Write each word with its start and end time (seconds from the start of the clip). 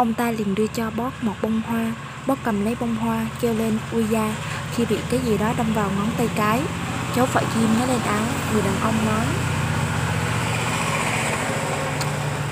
Ông 0.00 0.14
ta 0.14 0.30
liền 0.30 0.54
đưa 0.54 0.66
cho 0.66 0.90
bót 0.96 1.12
một 1.20 1.32
bông 1.42 1.62
hoa. 1.66 1.92
Bót 2.26 2.38
cầm 2.44 2.64
lấy 2.64 2.76
bông 2.80 2.96
hoa 2.96 3.26
kêu 3.40 3.54
lên 3.54 3.78
ui 3.92 4.04
da 4.04 4.34
Khi 4.74 4.84
bị 4.84 4.96
cái 5.10 5.20
gì 5.20 5.38
đó 5.38 5.52
đâm 5.58 5.72
vào 5.74 5.90
ngón 5.96 6.08
tay 6.18 6.28
cái 6.36 6.60
Cháu 7.16 7.26
phải 7.26 7.44
ghim 7.56 7.68
nó 7.78 7.86
lên 7.86 8.00
áo 8.06 8.22
Người 8.52 8.62
đàn 8.62 8.74
ông 8.82 8.94
nói. 9.06 9.26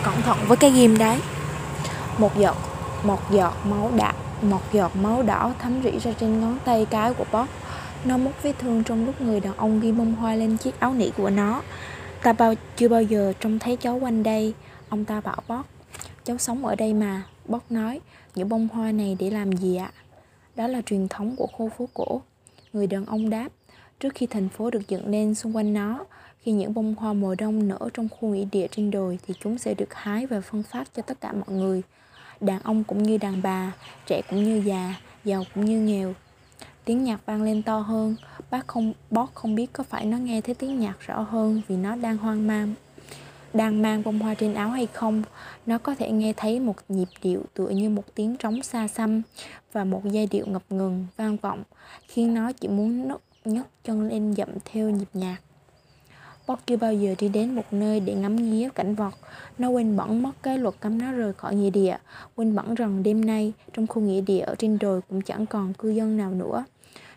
Cẩn 0.05 0.23
thận 0.23 0.39
với 0.49 0.57
cái 0.57 0.71
ghim 0.71 0.99
đấy. 0.99 1.21
Một 2.19 2.39
giọt 2.39 2.57
Một 3.03 3.31
giọt 3.31 3.55
máu 3.65 3.91
đỏ, 3.97 4.13
Một 4.43 4.73
giọt 4.73 4.97
máu 4.97 5.23
đỏ 5.23 5.53
thấm 5.59 5.83
rỉ 5.83 5.99
ra 5.99 6.11
trên 6.21 6.41
ngón 6.41 6.59
tay 6.65 6.87
cái 6.91 7.15
của 7.15 7.25
bót. 7.33 7.49
Nó 8.05 8.17
múc 8.17 8.43
vết 8.43 8.53
thương 8.59 8.85
trong 8.85 9.07
lúc 9.07 9.21
người 9.21 9.41
đàn 9.41 9.57
ông 9.57 9.81
ghi 9.81 9.93
bông 9.93 10.15
hoa 10.15 10.35
lên 10.35 10.57
chiếc 10.57 10.81
áo 10.81 10.95
nỉ 10.95 11.11
của 11.17 11.31
nó. 11.31 11.63
Ta 12.23 12.33
bao 12.33 12.55
chưa 12.77 12.89
bao 12.89 13.03
giờ 13.03 13.33
trông 13.41 13.59
thấy 13.59 13.77
cháu 13.77 13.99
quanh 14.03 14.23
đây. 14.23 14.55
Ông 14.89 15.05
ta 15.05 15.21
bảo 15.21 15.43
bót 15.49 15.65
Cháu 16.25 16.39
sống 16.39 16.67
ở 16.67 16.75
đây 16.75 16.95
mà. 16.95 17.23
Bóc 17.49 17.73
nói 17.73 18.01
Những 18.35 18.49
bông 18.49 18.69
hoa 18.69 18.93
này 18.93 19.17
để 19.19 19.31
làm 19.31 19.53
gì 19.53 19.77
ạ? 19.77 19.93
Đó 20.57 20.67
là 20.67 20.83
truyền 20.83 21.09
thống 21.09 21.37
của 21.37 21.47
khu 21.47 21.69
phố 21.69 21.89
cổ. 21.95 22.23
Người 22.73 22.87
đàn 22.87 23.07
ông 23.07 23.31
đáp 23.31 23.49
Trước 24.01 24.15
khi 24.15 24.27
thành 24.27 24.49
phố 24.49 24.71
được 24.71 24.89
dựng 24.89 25.09
lên 25.09 25.35
xung 25.35 25.57
quanh 25.57 25.73
nó 25.73 26.05
Khi 26.41 26.53
những 26.53 26.75
bông 26.75 26.95
hoa 26.95 27.13
mùa 27.13 27.35
đông 27.35 27.69
nở 27.69 27.79
trong 27.95 28.09
khu 28.09 28.29
nghỉ 28.29 28.45
địa 28.53 28.67
trên 28.71 28.91
đồi 28.91 29.19
Thì 29.27 29.35
chúng 29.41 29.59
sẽ 29.59 29.75
được 29.75 29.95
hái 29.95 30.27
và 30.27 30.41
phân 30.41 30.63
phát 30.63 30.89
cho 30.97 31.03
tất 31.03 31.21
cả 31.21 31.33
mọi 31.33 31.57
người. 31.57 31.83
Đàn 32.41 32.63
ông 32.63 32.85
cũng 32.85 33.03
như 33.03 33.19
đàn 33.19 33.43
bà 33.43 33.73
Trẻ 34.07 34.23
cũng 34.31 34.45
như 34.45 34.63
già 34.65 34.95
Giàu 35.25 35.45
cũng 35.55 35.65
như 35.65 35.81
nghèo. 35.81 36.15
Tiếng 36.85 37.05
nhạc 37.05 37.27
vang 37.27 37.43
lên 37.43 37.63
to 37.63 37.79
hơn. 37.79 38.17
Bác 38.51 38.67
không, 38.67 38.93
bót 39.11 39.29
không 39.35 39.55
biết 39.55 39.73
có 39.73 39.85
phải 39.85 40.05
nó 40.05 40.17
nghe 40.17 40.41
thấy 40.41 40.55
tiếng 40.55 40.81
nhạc 40.81 41.01
rõ 41.01 41.21
hơn 41.21 41.63
Vì 41.69 41.77
nó 41.77 41.97
đang 41.97 42.17
hoang 42.17 42.47
mang 42.47 42.75
đang 43.55 43.83
mang 43.83 44.03
bông 44.05 44.19
hoa 44.19 44.35
trên 44.35 44.55
áo 44.55 44.71
hay 44.71 44.87
không. 44.87 45.23
Nó 45.67 45.79
có 45.79 45.95
thể 45.95 46.11
nghe 46.11 46.33
thấy 46.37 46.61
một 46.61 46.77
nhịp 46.89 47.09
điệu 47.23 47.43
tựa 47.55 47.69
như 47.69 47.91
một 47.91 48.05
tiếng 48.15 48.37
trống 48.37 48.63
xa 48.63 48.89
xăm 48.89 49.23
và 49.73 49.85
một 49.85 50.03
giai 50.05 50.29
điệu 50.31 50.47
ngập 50.47 50.63
ngừng, 50.71 51.07
vang 51.17 51.37
vọng, 51.37 51.63
khiến 52.09 52.35
nó 52.35 52.53
chỉ 52.53 52.69
muốn 52.69 53.09
nấc 53.09 53.21
nhấc 53.45 53.67
chân 53.85 54.09
lên 54.09 54.35
dậm 54.35 54.49
theo 54.65 54.91
nhịp 54.91 55.09
nhạc. 55.15 55.37
Bob 56.49 56.59
chưa 56.67 56.77
bao 56.77 56.95
giờ 56.95 57.15
đi 57.19 57.29
đến 57.29 57.55
một 57.55 57.73
nơi 57.73 58.01
để 58.01 58.15
ngắm 58.15 58.37
nghía 58.37 58.69
cảnh 58.75 58.95
vật. 58.95 59.15
Nó 59.59 59.69
quên 59.69 59.97
bẵng 59.97 60.23
mất 60.23 60.31
cái 60.43 60.59
luật 60.59 60.75
cấm 60.81 60.99
nó 60.99 61.13
rời 61.13 61.33
khỏi 61.33 61.55
nghĩa 61.55 61.71
địa, 61.71 61.97
Quên 62.37 62.55
bẵng 62.55 62.75
rằng 62.75 63.03
đêm 63.03 63.25
nay 63.25 63.53
trong 63.73 63.87
khu 63.87 64.03
nghĩa 64.03 64.21
địa 64.21 64.41
ở 64.41 64.55
trên 64.59 64.79
đồi 64.79 65.01
cũng 65.09 65.23
chẳng 65.23 65.47
còn 65.47 65.73
cư 65.73 65.91
dân 65.91 66.17
nào 66.17 66.31
nữa 66.31 66.65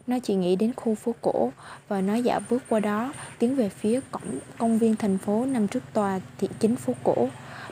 nó 0.07 0.19
chỉ 0.23 0.35
nghĩ 0.35 0.55
đến 0.55 0.73
khu 0.75 0.95
phố 0.95 1.15
cổ 1.21 1.51
và 1.87 2.01
nó 2.01 2.15
dạo 2.15 2.39
bước 2.49 2.63
qua 2.69 2.79
đó, 2.79 3.13
tiến 3.39 3.55
về 3.55 3.69
phía 3.69 3.99
cổng 4.11 4.39
công 4.57 4.77
viên 4.77 4.95
thành 4.95 5.17
phố 5.17 5.45
nằm 5.45 5.67
trước 5.67 5.83
tòa 5.93 6.19
thị 6.37 6.47
chính 6.59 6.75
phố 6.75 6.93
cổ. 7.03 7.27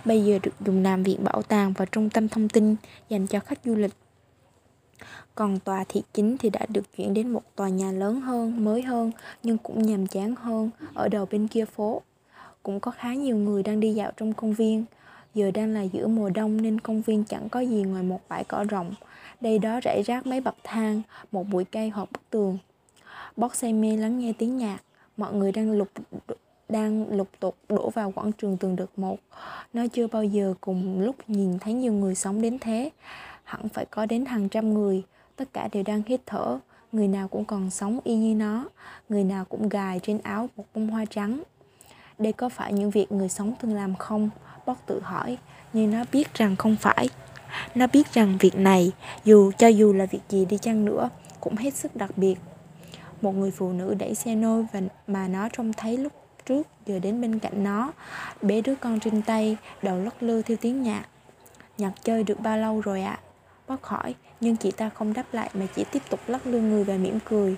Bây 0.05 0.25
giờ 0.25 0.39
được 0.43 0.51
dùng 0.65 0.83
làm 0.83 1.03
viện 1.03 1.23
bảo 1.23 1.41
tàng 1.41 1.73
và 1.77 1.85
trung 1.85 2.09
tâm 2.09 2.27
thông 2.27 2.49
tin 2.49 2.75
dành 3.09 3.27
cho 3.27 3.39
khách 3.39 3.59
du 3.65 3.75
lịch. 3.75 3.93
Còn 5.35 5.59
tòa 5.59 5.83
thị 5.89 6.03
chính 6.13 6.37
thì 6.37 6.49
đã 6.49 6.65
được 6.69 6.97
chuyển 6.97 7.13
đến 7.13 7.29
một 7.29 7.55
tòa 7.55 7.69
nhà 7.69 7.91
lớn 7.91 8.21
hơn, 8.21 8.63
mới 8.65 8.81
hơn 8.81 9.11
nhưng 9.43 9.57
cũng 9.57 9.81
nhàm 9.81 10.07
chán 10.07 10.35
hơn 10.35 10.69
ở 10.93 11.07
đầu 11.09 11.27
bên 11.31 11.47
kia 11.47 11.65
phố. 11.65 12.01
Cũng 12.63 12.79
có 12.79 12.91
khá 12.91 13.13
nhiều 13.13 13.37
người 13.37 13.63
đang 13.63 13.79
đi 13.79 13.93
dạo 13.93 14.11
trong 14.17 14.33
công 14.33 14.53
viên. 14.53 14.85
Giờ 15.33 15.51
đang 15.51 15.73
là 15.73 15.81
giữa 15.81 16.07
mùa 16.07 16.29
đông 16.29 16.61
nên 16.61 16.79
công 16.79 17.01
viên 17.01 17.23
chẳng 17.23 17.49
có 17.49 17.59
gì 17.59 17.83
ngoài 17.83 18.03
một 18.03 18.19
bãi 18.29 18.43
cỏ 18.43 18.63
rộng 18.63 18.93
đây 19.41 19.59
đó 19.59 19.79
rải 19.83 20.01
rác 20.05 20.27
mấy 20.27 20.41
bậc 20.41 20.55
thang, 20.63 21.01
một 21.31 21.47
bụi 21.47 21.65
cây 21.65 21.89
hoặc 21.89 22.11
bức 22.11 22.29
tường. 22.29 22.57
Bót 23.35 23.55
say 23.55 23.73
mê 23.73 23.97
lắng 23.97 24.19
nghe 24.19 24.33
tiếng 24.37 24.57
nhạc, 24.57 24.77
mọi 25.17 25.33
người 25.33 25.51
đang 25.51 25.71
lục 25.71 25.89
đang 26.69 27.17
lục 27.17 27.27
tục 27.39 27.55
đổ 27.69 27.89
vào 27.89 28.11
quảng 28.11 28.31
trường 28.31 28.57
từng 28.57 28.75
đợt 28.75 28.99
một. 28.99 29.19
Nó 29.73 29.87
chưa 29.87 30.07
bao 30.07 30.23
giờ 30.23 30.53
cùng 30.61 31.01
lúc 31.01 31.15
nhìn 31.27 31.59
thấy 31.59 31.73
nhiều 31.73 31.93
người 31.93 32.15
sống 32.15 32.41
đến 32.41 32.59
thế. 32.59 32.89
Hẳn 33.43 33.69
phải 33.69 33.85
có 33.85 34.05
đến 34.05 34.25
hàng 34.25 34.49
trăm 34.49 34.73
người, 34.73 35.03
tất 35.35 35.53
cả 35.53 35.69
đều 35.71 35.83
đang 35.83 36.01
hít 36.05 36.21
thở. 36.25 36.59
Người 36.91 37.07
nào 37.07 37.27
cũng 37.27 37.45
còn 37.45 37.69
sống 37.69 37.99
y 38.03 38.15
như 38.15 38.35
nó, 38.35 38.65
người 39.09 39.23
nào 39.23 39.45
cũng 39.45 39.69
gài 39.69 39.99
trên 40.03 40.19
áo 40.23 40.49
một 40.55 40.65
bông 40.73 40.89
hoa 40.89 41.05
trắng. 41.05 41.43
Đây 42.17 42.33
có 42.33 42.49
phải 42.49 42.73
những 42.73 42.89
việc 42.89 43.11
người 43.11 43.29
sống 43.29 43.53
thường 43.59 43.73
làm 43.73 43.95
không? 43.95 44.29
Bót 44.69 44.77
tự 44.85 44.99
hỏi, 44.99 45.37
nhưng 45.73 45.91
nó 45.91 46.03
biết 46.11 46.33
rằng 46.33 46.55
không 46.55 46.75
phải. 46.75 47.09
Nó 47.75 47.87
biết 47.87 48.13
rằng 48.13 48.37
việc 48.39 48.55
này, 48.55 48.91
dù 49.25 49.51
cho 49.57 49.67
dù 49.67 49.93
là 49.93 50.05
việc 50.05 50.19
gì 50.29 50.45
đi 50.45 50.57
chăng 50.57 50.85
nữa, 50.85 51.09
cũng 51.39 51.55
hết 51.55 51.73
sức 51.73 51.95
đặc 51.95 52.17
biệt. 52.17 52.35
Một 53.21 53.31
người 53.31 53.51
phụ 53.51 53.71
nữ 53.71 53.95
đẩy 53.99 54.15
xe 54.15 54.35
nôi 54.35 54.65
và 54.73 54.81
mà 55.07 55.27
nó 55.27 55.49
trông 55.49 55.73
thấy 55.73 55.97
lúc 55.97 56.13
trước 56.45 56.67
giờ 56.85 56.99
đến 56.99 57.21
bên 57.21 57.39
cạnh 57.39 57.63
nó, 57.63 57.91
bé 58.41 58.61
đứa 58.61 58.75
con 58.75 58.99
trên 58.99 59.21
tay, 59.21 59.57
đầu 59.81 59.99
lắc 59.99 60.23
lư 60.23 60.41
theo 60.41 60.57
tiếng 60.61 60.83
nhạc. 60.83 61.05
Nhạc 61.77 61.91
chơi 62.03 62.23
được 62.23 62.39
bao 62.39 62.57
lâu 62.57 62.81
rồi 62.81 63.01
ạ? 63.01 63.19
À? 63.21 63.25
Bót 63.67 63.79
hỏi, 63.81 64.15
nhưng 64.39 64.55
chị 64.55 64.71
ta 64.71 64.89
không 64.89 65.13
đáp 65.13 65.25
lại 65.31 65.49
mà 65.53 65.65
chỉ 65.75 65.83
tiếp 65.91 66.01
tục 66.09 66.19
lắc 66.27 66.47
lư 66.47 66.61
người 66.61 66.83
và 66.83 66.97
mỉm 66.97 67.19
cười. 67.25 67.55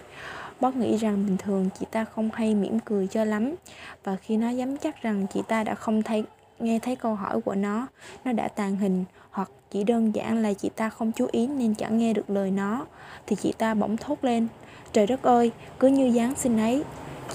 Bót 0.59 0.75
nghĩ 0.75 0.97
rằng 0.97 1.25
bình 1.25 1.37
thường 1.37 1.69
chị 1.79 1.85
ta 1.91 2.05
không 2.05 2.29
hay 2.33 2.55
mỉm 2.55 2.79
cười 2.79 3.07
cho 3.07 3.23
lắm 3.23 3.55
Và 4.03 4.15
khi 4.15 4.37
nó 4.37 4.49
dám 4.49 4.77
chắc 4.77 5.01
rằng 5.01 5.27
chị 5.33 5.41
ta 5.47 5.63
đã 5.63 5.75
không 5.75 6.03
thấy 6.03 6.25
nghe 6.61 6.79
thấy 6.79 6.95
câu 6.95 7.15
hỏi 7.15 7.41
của 7.41 7.55
nó 7.55 7.87
Nó 8.25 8.31
đã 8.31 8.47
tàn 8.47 8.75
hình 8.75 9.05
hoặc 9.31 9.49
chỉ 9.71 9.83
đơn 9.83 10.15
giản 10.15 10.41
là 10.41 10.53
chị 10.53 10.69
ta 10.69 10.89
không 10.89 11.11
chú 11.11 11.27
ý 11.31 11.47
nên 11.47 11.75
chẳng 11.75 11.97
nghe 11.97 12.13
được 12.13 12.29
lời 12.29 12.51
nó 12.51 12.85
thì 13.27 13.35
chị 13.35 13.53
ta 13.57 13.73
bỗng 13.73 13.97
thốt 13.97 14.23
lên 14.23 14.47
trời 14.93 15.07
đất 15.07 15.23
ơi 15.23 15.51
cứ 15.79 15.87
như 15.87 16.11
giáng 16.11 16.35
sinh 16.35 16.57
ấy 16.57 16.83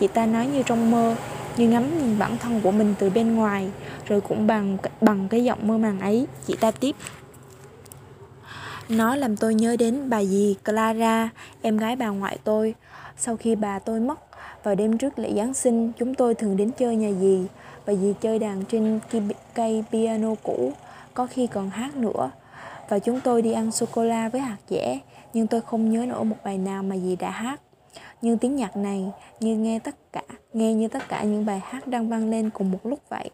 chị 0.00 0.06
ta 0.06 0.26
nói 0.26 0.46
như 0.46 0.62
trong 0.62 0.90
mơ 0.90 1.16
như 1.56 1.68
ngắm 1.68 1.98
nhìn 1.98 2.18
bản 2.18 2.36
thân 2.38 2.60
của 2.60 2.70
mình 2.70 2.94
từ 2.98 3.10
bên 3.10 3.34
ngoài 3.34 3.70
rồi 4.06 4.20
cũng 4.20 4.46
bằng 4.46 4.76
bằng 5.00 5.28
cái 5.28 5.44
giọng 5.44 5.68
mơ 5.68 5.78
màng 5.78 6.00
ấy 6.00 6.26
chị 6.46 6.56
ta 6.60 6.70
tiếp 6.70 6.96
nó 8.88 9.16
làm 9.16 9.36
tôi 9.36 9.54
nhớ 9.54 9.76
đến 9.78 10.10
bà 10.10 10.24
dì 10.24 10.56
Clara, 10.64 11.28
em 11.62 11.76
gái 11.76 11.96
bà 11.96 12.08
ngoại 12.08 12.38
tôi. 12.44 12.74
Sau 13.16 13.36
khi 13.36 13.54
bà 13.54 13.78
tôi 13.78 14.00
mất, 14.00 14.20
vào 14.66 14.74
đêm 14.74 14.98
trước 14.98 15.18
lễ 15.18 15.32
Giáng 15.36 15.54
sinh, 15.54 15.92
chúng 15.98 16.14
tôi 16.14 16.34
thường 16.34 16.56
đến 16.56 16.70
chơi 16.78 16.96
nhà 16.96 17.10
dì. 17.20 17.46
và 17.84 17.94
dì 17.94 18.14
chơi 18.20 18.38
đàn 18.38 18.64
trên 18.64 19.00
cây 19.54 19.84
piano 19.92 20.34
cũ 20.42 20.72
có 21.14 21.26
khi 21.26 21.46
còn 21.46 21.70
hát 21.70 21.96
nữa. 21.96 22.30
Và 22.88 22.98
chúng 22.98 23.20
tôi 23.20 23.42
đi 23.42 23.52
ăn 23.52 23.72
sô 23.72 23.86
cô 23.92 24.04
la 24.04 24.28
với 24.28 24.40
hạt 24.40 24.56
dẻ 24.68 24.98
nhưng 25.32 25.46
tôi 25.46 25.60
không 25.60 25.90
nhớ 25.90 26.06
nổi 26.06 26.24
một 26.24 26.36
bài 26.44 26.58
nào 26.58 26.82
mà 26.82 26.96
dì 26.96 27.16
đã 27.16 27.30
hát. 27.30 27.60
Nhưng 28.22 28.38
tiếng 28.38 28.56
nhạc 28.56 28.76
này 28.76 29.10
như 29.40 29.56
nghe 29.56 29.78
tất 29.78 29.94
cả 30.12 30.22
nghe 30.52 30.74
như 30.74 30.88
tất 30.88 31.08
cả 31.08 31.22
những 31.22 31.46
bài 31.46 31.60
hát 31.64 31.86
đang 31.86 32.08
vang 32.08 32.30
lên 32.30 32.50
cùng 32.50 32.70
một 32.70 32.86
lúc 32.86 33.00
vậy. 33.08 33.30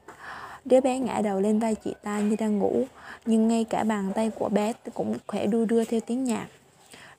Đứa 0.64 0.80
bé 0.80 0.98
ngã 0.98 1.20
đầu 1.24 1.40
lên 1.40 1.58
vai 1.58 1.74
chị 1.74 1.94
ta 2.02 2.20
như 2.20 2.36
đang 2.38 2.58
ngủ 2.58 2.84
nhưng 3.26 3.48
ngay 3.48 3.64
cả 3.64 3.84
bàn 3.84 4.12
tay 4.14 4.30
của 4.30 4.48
bé 4.48 4.72
cũng 4.94 5.16
khỏe 5.26 5.46
đu 5.46 5.64
đưa 5.64 5.84
theo 5.84 6.00
tiếng 6.06 6.24
nhạc. 6.24 6.46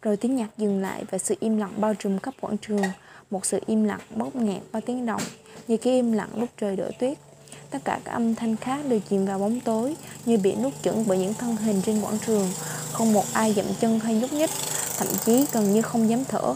Rồi 0.01 0.17
tiếng 0.17 0.35
nhạc 0.35 0.49
dừng 0.57 0.81
lại 0.81 1.03
và 1.11 1.17
sự 1.17 1.35
im 1.39 1.57
lặng 1.57 1.73
bao 1.77 1.93
trùm 1.93 2.19
khắp 2.19 2.33
quảng 2.41 2.57
trường 2.57 2.83
một 3.33 3.45
sự 3.45 3.59
im 3.65 3.83
lặng 3.83 3.99
bóp 4.15 4.35
nghẹt 4.35 4.61
qua 4.71 4.81
tiếng 4.85 5.05
động 5.05 5.21
như 5.67 5.77
cái 5.77 5.93
im 5.93 6.11
lặng 6.11 6.29
lúc 6.35 6.49
trời 6.57 6.75
đổ 6.75 6.85
tuyết 6.99 7.17
Tất 7.69 7.79
cả 7.85 7.99
các 8.03 8.11
âm 8.11 8.35
thanh 8.35 8.55
khác 8.55 8.79
đều 8.89 8.99
chìm 9.09 9.25
vào 9.25 9.39
bóng 9.39 9.59
tối 9.59 9.95
như 10.25 10.37
bị 10.37 10.55
nuốt 10.55 10.73
chửng 10.81 11.03
bởi 11.07 11.17
những 11.17 11.33
thân 11.33 11.55
hình 11.55 11.81
trên 11.81 12.01
quảng 12.01 12.17
trường. 12.25 12.47
Không 12.91 13.13
một 13.13 13.23
ai 13.33 13.53
dậm 13.53 13.65
chân 13.79 13.99
hay 13.99 14.15
nhúc 14.15 14.33
nhích, 14.33 14.49
thậm 14.97 15.07
chí 15.25 15.45
gần 15.51 15.73
như 15.73 15.81
không 15.81 16.09
dám 16.09 16.23
thở. 16.27 16.55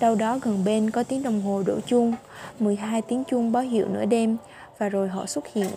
Đâu 0.00 0.14
đó 0.14 0.38
gần 0.42 0.64
bên 0.64 0.90
có 0.90 1.02
tiếng 1.02 1.22
đồng 1.22 1.42
hồ 1.42 1.62
đổ 1.66 1.80
chuông, 1.86 2.14
12 2.58 3.02
tiếng 3.02 3.24
chuông 3.24 3.52
báo 3.52 3.62
hiệu 3.62 3.86
nửa 3.88 4.04
đêm 4.04 4.36
và 4.78 4.88
rồi 4.88 5.08
họ 5.08 5.26
xuất 5.26 5.44
hiện. 5.54 5.70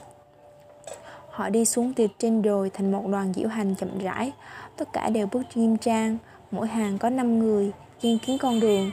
Họ 1.30 1.50
đi 1.50 1.66
xuống 1.66 1.94
từ 1.94 2.08
trên 2.20 2.42
đồi 2.42 2.70
thành 2.70 2.92
một 2.92 3.08
đoàn 3.08 3.34
diễu 3.36 3.48
hành 3.48 3.76
chậm 3.76 4.00
rãi. 4.00 4.32
Tất 4.78 4.94
cả 4.94 5.10
đều 5.10 5.28
bước 5.32 5.44
nghiêm 5.56 5.78
trang, 5.78 6.18
mỗi 6.52 6.68
hàng 6.68 6.98
có 6.98 7.10
5 7.10 7.40
người, 7.40 7.72
trên 8.02 8.18
kiến 8.18 8.38
con 8.38 8.60
đường. 8.60 8.92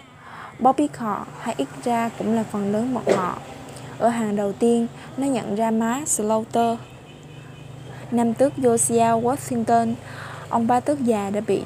Bobby 0.59 0.89
họ 0.97 1.27
hay 1.41 1.55
ít 1.59 1.69
ra 1.85 2.11
cũng 2.19 2.35
là 2.35 2.43
phần 2.43 2.73
lớn 2.73 2.95
bọn 2.95 3.05
họ. 3.17 3.39
Ở 3.99 4.09
hàng 4.09 4.37
đầu 4.37 4.53
tiên, 4.53 4.87
nó 5.17 5.27
nhận 5.27 5.55
ra 5.55 5.71
má 5.71 6.03
Slaughter. 6.07 6.79
nam 8.11 8.35
tước 8.35 8.53
Josiah 8.57 9.23
Washington, 9.23 9.95
ông 10.49 10.67
ba 10.67 10.81
tước 10.81 11.01
già 11.01 11.31
đã 11.31 11.41
bị 11.41 11.63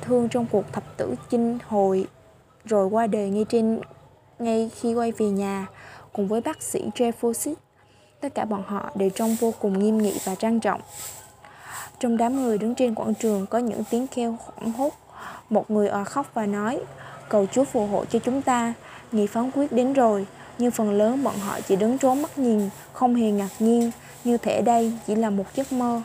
thương 0.00 0.28
trong 0.28 0.46
cuộc 0.46 0.72
thập 0.72 0.96
tử 0.96 1.14
chinh 1.30 1.58
hồi 1.68 2.06
rồi 2.64 2.86
qua 2.86 3.06
đời 3.06 3.30
ngay 3.30 3.44
trên 3.48 3.80
ngay 4.38 4.70
khi 4.74 4.94
quay 4.94 5.12
về 5.12 5.26
nhà 5.26 5.66
cùng 6.12 6.28
với 6.28 6.40
bác 6.40 6.62
sĩ 6.62 6.90
Jefferson. 6.94 7.54
Tất 8.20 8.34
cả 8.34 8.44
bọn 8.44 8.62
họ 8.66 8.90
đều 8.94 9.10
trông 9.10 9.36
vô 9.40 9.54
cùng 9.60 9.78
nghiêm 9.78 9.98
nghị 9.98 10.20
và 10.24 10.34
trang 10.34 10.60
trọng. 10.60 10.80
Trong 12.00 12.16
đám 12.16 12.42
người 12.42 12.58
đứng 12.58 12.74
trên 12.74 12.94
quảng 12.94 13.14
trường 13.14 13.46
có 13.46 13.58
những 13.58 13.84
tiếng 13.90 14.06
kêu 14.06 14.36
hoảng 14.40 14.72
hốt. 14.72 14.92
Một 15.50 15.70
người 15.70 15.88
òa 15.88 16.04
khóc 16.04 16.30
và 16.34 16.46
nói, 16.46 16.80
cầu 17.28 17.46
Chúa 17.52 17.64
phù 17.64 17.86
hộ 17.86 18.04
cho 18.04 18.18
chúng 18.18 18.42
ta, 18.42 18.74
ngày 19.12 19.26
phán 19.26 19.50
quyết 19.50 19.72
đến 19.72 19.92
rồi 19.92 20.26
nhưng 20.58 20.70
phần 20.70 20.90
lớn 20.90 21.24
bọn 21.24 21.38
họ 21.38 21.60
chỉ 21.60 21.76
đứng 21.76 21.98
trốn 21.98 22.22
mắt 22.22 22.38
nhìn, 22.38 22.68
không 22.92 23.14
hề 23.14 23.30
ngạc 23.30 23.50
nhiên, 23.58 23.90
như 24.24 24.36
thể 24.36 24.62
đây 24.62 24.92
chỉ 25.06 25.14
là 25.14 25.30
một 25.30 25.44
giấc 25.54 25.72
mơ. 25.72 26.02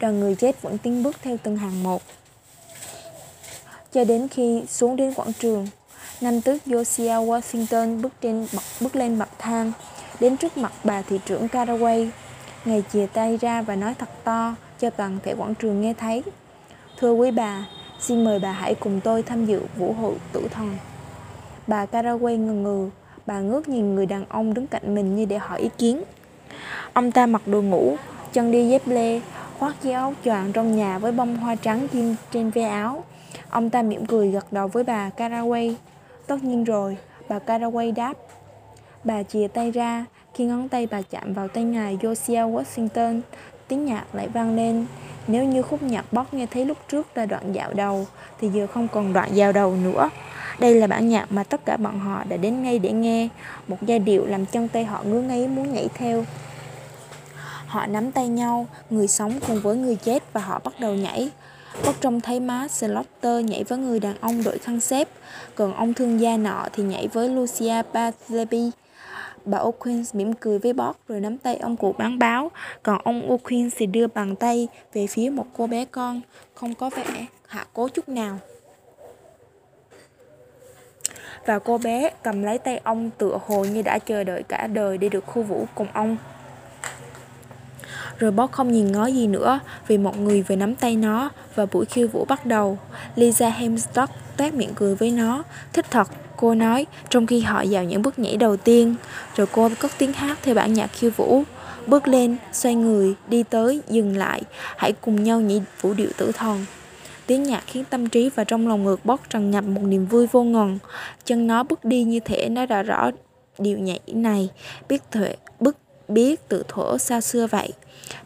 Đoàn 0.00 0.20
người 0.20 0.34
chết 0.34 0.62
vẫn 0.62 0.78
tiến 0.78 1.02
bước 1.02 1.16
theo 1.22 1.36
từng 1.42 1.56
hàng 1.56 1.82
một. 1.82 2.02
Cho 3.92 4.04
đến 4.04 4.28
khi 4.28 4.62
xuống 4.68 4.96
đến 4.96 5.14
quảng 5.14 5.32
trường, 5.32 5.66
năm 6.20 6.40
tước 6.40 6.62
Josiah 6.66 7.26
Washington 7.26 8.00
bước, 8.00 8.12
trên, 8.20 8.46
bước 8.80 8.96
lên 8.96 9.18
bậc 9.18 9.28
thang, 9.38 9.72
đến 10.20 10.36
trước 10.36 10.56
mặt 10.56 10.72
bà 10.84 11.02
thị 11.02 11.20
trưởng 11.26 11.46
Caraway. 11.46 12.08
Ngài 12.64 12.82
chìa 12.92 13.06
tay 13.06 13.36
ra 13.36 13.62
và 13.62 13.76
nói 13.76 13.94
thật 13.98 14.08
to, 14.24 14.54
cho 14.80 14.90
toàn 14.90 15.18
thể 15.22 15.34
quảng 15.34 15.54
trường 15.54 15.80
nghe 15.80 15.94
thấy. 15.94 16.22
Thưa 16.98 17.12
quý 17.12 17.30
bà, 17.30 17.66
xin 18.02 18.24
mời 18.24 18.38
bà 18.38 18.52
hãy 18.52 18.74
cùng 18.74 19.00
tôi 19.04 19.22
tham 19.22 19.46
dự 19.46 19.62
vũ 19.76 19.92
hội 19.92 20.14
tử 20.32 20.48
thần. 20.50 20.76
Bà 21.66 21.86
Caraway 21.86 22.36
ngần 22.36 22.62
ngừ, 22.62 22.90
bà 23.26 23.40
ngước 23.40 23.68
nhìn 23.68 23.94
người 23.94 24.06
đàn 24.06 24.24
ông 24.28 24.54
đứng 24.54 24.66
cạnh 24.66 24.94
mình 24.94 25.16
như 25.16 25.24
để 25.24 25.38
hỏi 25.38 25.60
ý 25.60 25.68
kiến. 25.78 26.02
Ông 26.92 27.12
ta 27.12 27.26
mặc 27.26 27.42
đồ 27.46 27.62
ngủ, 27.62 27.96
chân 28.32 28.50
đi 28.50 28.68
dép 28.68 28.82
lê, 28.86 29.20
khoác 29.58 29.80
chiếc 29.82 29.92
áo 29.92 30.14
choàng 30.24 30.52
trong 30.52 30.76
nhà 30.76 30.98
với 30.98 31.12
bông 31.12 31.36
hoa 31.36 31.54
trắng 31.54 31.88
kim 31.88 32.14
trên 32.32 32.50
ve 32.50 32.62
áo. 32.68 33.04
Ông 33.50 33.70
ta 33.70 33.82
mỉm 33.82 34.06
cười 34.06 34.30
gật 34.30 34.52
đầu 34.52 34.68
với 34.68 34.84
bà 34.84 35.10
Caraway. 35.16 35.74
Tất 36.26 36.44
nhiên 36.44 36.64
rồi, 36.64 36.96
bà 37.28 37.38
Caraway 37.38 37.94
đáp. 37.94 38.14
Bà 39.04 39.22
chìa 39.22 39.48
tay 39.48 39.70
ra, 39.70 40.04
khi 40.34 40.44
ngón 40.44 40.68
tay 40.68 40.88
bà 40.90 41.02
chạm 41.02 41.32
vào 41.32 41.48
tay 41.48 41.64
ngài 41.64 41.96
Josiah 41.96 42.54
Washington, 42.54 43.20
tiếng 43.68 43.84
nhạc 43.84 44.14
lại 44.14 44.28
vang 44.28 44.56
lên. 44.56 44.86
Nếu 45.26 45.44
như 45.44 45.62
khúc 45.62 45.82
nhạc 45.82 46.12
bóc 46.12 46.34
nghe 46.34 46.46
thấy 46.46 46.64
lúc 46.64 46.78
trước 46.88 47.06
là 47.14 47.26
đoạn 47.26 47.52
dạo 47.52 47.72
đầu, 47.74 48.06
thì 48.40 48.48
giờ 48.48 48.66
không 48.66 48.88
còn 48.88 49.12
đoạn 49.12 49.36
dạo 49.36 49.52
đầu 49.52 49.76
nữa. 49.76 50.10
Đây 50.58 50.74
là 50.74 50.86
bản 50.86 51.08
nhạc 51.08 51.32
mà 51.32 51.44
tất 51.44 51.64
cả 51.64 51.76
bọn 51.76 52.00
họ 52.00 52.24
đã 52.28 52.36
đến 52.36 52.62
ngay 52.62 52.78
để 52.78 52.92
nghe, 52.92 53.28
một 53.68 53.76
giai 53.82 53.98
điệu 53.98 54.26
làm 54.26 54.46
chân 54.46 54.68
tay 54.68 54.84
họ 54.84 55.02
ngứa 55.02 55.20
ngáy 55.20 55.48
muốn 55.48 55.72
nhảy 55.72 55.88
theo. 55.94 56.24
Họ 57.66 57.86
nắm 57.86 58.12
tay 58.12 58.28
nhau, 58.28 58.66
người 58.90 59.08
sống 59.08 59.40
cùng 59.46 59.60
với 59.60 59.76
người 59.76 59.96
chết 59.96 60.22
và 60.32 60.40
họ 60.40 60.60
bắt 60.64 60.80
đầu 60.80 60.94
nhảy. 60.94 61.30
Bóc 61.84 61.94
trông 62.00 62.20
thấy 62.20 62.40
má 62.40 62.68
Slaughter 62.68 63.44
nhảy 63.44 63.64
với 63.64 63.78
người 63.78 64.00
đàn 64.00 64.14
ông 64.20 64.44
đội 64.44 64.58
khăn 64.58 64.80
xếp, 64.80 65.08
còn 65.54 65.74
ông 65.74 65.94
thương 65.94 66.20
gia 66.20 66.36
nọ 66.36 66.66
thì 66.72 66.82
nhảy 66.82 67.08
với 67.08 67.28
Lucia 67.28 67.82
Bartleby. 67.92 68.70
Bà 69.44 69.58
O'Quinn 69.58 70.04
mỉm 70.12 70.32
cười 70.32 70.58
với 70.58 70.72
Bob 70.72 70.96
rồi 71.08 71.20
nắm 71.20 71.38
tay 71.38 71.56
ông 71.56 71.76
cụ 71.76 71.94
bán 71.98 72.18
báo, 72.18 72.50
còn 72.82 73.00
ông 73.04 73.30
O'Quinn 73.30 73.70
thì 73.76 73.86
đưa 73.86 74.06
bàn 74.06 74.36
tay 74.36 74.68
về 74.92 75.06
phía 75.06 75.30
một 75.30 75.46
cô 75.56 75.66
bé 75.66 75.84
con, 75.84 76.20
không 76.54 76.74
có 76.74 76.90
vẻ 76.90 77.26
hạ 77.46 77.66
cố 77.72 77.88
chút 77.88 78.08
nào. 78.08 78.38
Và 81.46 81.58
cô 81.58 81.78
bé 81.78 82.10
cầm 82.22 82.42
lấy 82.42 82.58
tay 82.58 82.80
ông 82.84 83.10
tựa 83.18 83.38
hồ 83.46 83.64
như 83.64 83.82
đã 83.82 83.98
chờ 83.98 84.24
đợi 84.24 84.42
cả 84.42 84.66
đời 84.66 84.98
để 84.98 85.08
được 85.08 85.26
khu 85.26 85.42
vũ 85.42 85.66
cùng 85.74 85.88
ông. 85.92 86.16
Rồi 88.18 88.30
Bob 88.30 88.50
không 88.50 88.72
nhìn 88.72 88.92
ngó 88.92 89.06
gì 89.06 89.26
nữa 89.26 89.60
vì 89.86 89.98
một 89.98 90.18
người 90.18 90.42
vừa 90.42 90.56
nắm 90.56 90.74
tay 90.74 90.96
nó 90.96 91.30
và 91.54 91.66
buổi 91.66 91.84
khiêu 91.84 92.08
vũ 92.08 92.24
bắt 92.24 92.46
đầu. 92.46 92.78
Lisa 93.14 93.48
Hemstock 93.48 94.12
toát 94.36 94.54
miệng 94.54 94.74
cười 94.74 94.94
với 94.94 95.10
nó. 95.10 95.42
Thích 95.72 95.86
thật, 95.90 96.08
cô 96.42 96.54
nói, 96.54 96.86
trong 97.10 97.26
khi 97.26 97.40
họ 97.40 97.64
vào 97.70 97.84
những 97.84 98.02
bước 98.02 98.18
nhảy 98.18 98.36
đầu 98.36 98.56
tiên. 98.56 98.94
Rồi 99.36 99.46
cô 99.52 99.68
cất 99.80 99.90
tiếng 99.98 100.12
hát 100.12 100.38
theo 100.42 100.54
bản 100.54 100.72
nhạc 100.72 100.86
khiêu 100.86 101.10
vũ. 101.16 101.42
Bước 101.86 102.08
lên, 102.08 102.36
xoay 102.52 102.74
người, 102.74 103.14
đi 103.28 103.42
tới, 103.42 103.80
dừng 103.88 104.16
lại. 104.16 104.42
Hãy 104.76 104.92
cùng 104.92 105.24
nhau 105.24 105.40
nhảy 105.40 105.62
vũ 105.80 105.94
điệu 105.94 106.08
tử 106.16 106.32
thần. 106.32 106.64
Tiếng 107.26 107.42
nhạc 107.42 107.62
khiến 107.66 107.84
tâm 107.90 108.08
trí 108.08 108.30
và 108.34 108.44
trong 108.44 108.68
lòng 108.68 108.84
ngược 108.84 109.04
bóc 109.04 109.20
tràn 109.30 109.50
ngập 109.50 109.64
một 109.64 109.80
niềm 109.82 110.06
vui 110.06 110.26
vô 110.26 110.42
ngần. 110.42 110.78
Chân 111.24 111.46
nó 111.46 111.62
bước 111.62 111.84
đi 111.84 112.02
như 112.02 112.20
thể 112.20 112.48
nó 112.48 112.66
đã 112.66 112.82
rõ 112.82 113.10
điệu 113.58 113.78
nhảy 113.78 114.00
này, 114.06 114.48
biết 114.88 115.02
thuệ, 115.10 115.36
bức 115.60 115.76
biết 116.08 116.48
tự 116.48 116.62
thuở 116.68 116.98
xa 116.98 117.20
xưa 117.20 117.46
vậy. 117.46 117.72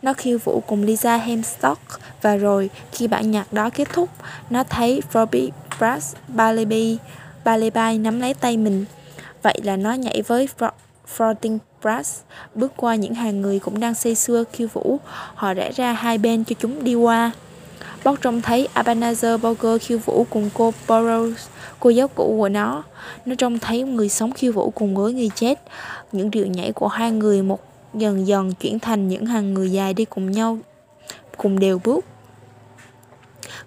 Nó 0.02 0.12
khiêu 0.12 0.38
vũ 0.44 0.62
cùng 0.66 0.82
Lisa 0.82 1.16
Hemstock 1.16 1.80
và 2.22 2.36
rồi 2.36 2.70
khi 2.92 3.08
bản 3.08 3.30
nhạc 3.30 3.52
đó 3.52 3.70
kết 3.70 3.88
thúc, 3.92 4.10
nó 4.50 4.64
thấy 4.64 5.02
Robbie 5.14 5.48
Brass 5.78 6.16
balibi 6.28 6.98
Balaby 7.46 7.98
nắm 7.98 8.20
lấy 8.20 8.34
tay 8.34 8.56
mình. 8.56 8.84
Vậy 9.42 9.60
là 9.62 9.76
nó 9.76 9.92
nhảy 9.92 10.22
với 10.26 10.48
Floating 11.16 11.58
Brass 11.82 12.20
bước 12.54 12.72
qua 12.76 12.94
những 12.94 13.14
hàng 13.14 13.40
người 13.40 13.58
cũng 13.58 13.80
đang 13.80 13.94
say 13.94 14.14
sưa 14.14 14.44
khiêu 14.52 14.68
vũ. 14.72 14.98
Họ 15.34 15.54
rẽ 15.54 15.72
ra 15.72 15.92
hai 15.92 16.18
bên 16.18 16.44
cho 16.44 16.56
chúng 16.58 16.84
đi 16.84 16.94
qua. 16.94 17.30
Bóc 18.04 18.14
trông 18.20 18.42
thấy 18.42 18.68
Abanazer 18.74 19.38
Boger 19.38 19.82
khiêu 19.82 19.98
vũ 19.98 20.26
cùng 20.30 20.50
cô 20.54 20.72
Burroughs, 20.88 21.46
cô 21.80 21.90
giáo 21.90 22.08
cũ 22.08 22.34
của 22.38 22.48
nó. 22.48 22.82
Nó 23.26 23.34
trông 23.34 23.58
thấy 23.58 23.82
người 23.82 24.08
sống 24.08 24.32
khiêu 24.32 24.52
vũ 24.52 24.70
cùng 24.70 24.96
với 24.96 25.12
người 25.12 25.30
chết. 25.34 25.60
Những 26.12 26.30
điệu 26.30 26.46
nhảy 26.46 26.72
của 26.72 26.88
hai 26.88 27.10
người 27.10 27.42
một 27.42 27.60
dần 27.94 28.26
dần 28.26 28.54
chuyển 28.54 28.78
thành 28.78 29.08
những 29.08 29.26
hàng 29.26 29.54
người 29.54 29.72
dài 29.72 29.94
đi 29.94 30.04
cùng 30.04 30.30
nhau 30.30 30.58
cùng 31.36 31.58
đều 31.58 31.80
bước 31.84 32.04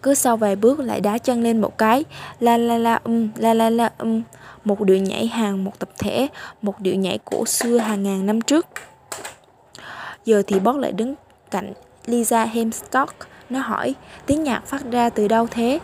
cứ 0.03 0.13
sau 0.13 0.37
vài 0.37 0.55
bước 0.55 0.79
lại 0.79 1.01
đá 1.01 1.17
chân 1.17 1.43
lên 1.43 1.61
một 1.61 1.77
cái. 1.77 2.05
La 2.39 2.57
la 2.57 2.77
la 2.77 2.99
um 3.03 3.29
la 3.37 3.53
la 3.53 3.69
la 3.69 3.91
um. 3.97 4.21
Một 4.63 4.81
điệu 4.81 4.97
nhảy 4.97 5.27
hàng 5.27 5.63
một 5.63 5.79
tập 5.79 5.89
thể 5.97 6.27
một 6.61 6.79
điệu 6.79 6.95
nhảy 6.95 7.19
cổ 7.25 7.45
xưa 7.45 7.77
hàng 7.77 8.03
ngàn 8.03 8.25
năm 8.25 8.41
trước. 8.41 8.67
Giờ 10.25 10.43
thì 10.47 10.59
Bob 10.59 10.75
lại 10.75 10.91
đứng 10.91 11.15
cạnh 11.51 11.73
Lisa 12.05 12.45
Hemstock 12.45 13.15
nó 13.49 13.59
hỏi 13.59 13.95
tiếng 14.25 14.43
nhạc 14.43 14.67
phát 14.67 14.91
ra 14.91 15.09
từ 15.09 15.27
đâu 15.27 15.47
thế? 15.51 15.79